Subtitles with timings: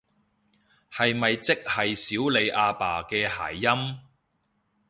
[0.91, 1.93] 係咪即係
[2.23, 3.99] 少理阿爸嘅諧音？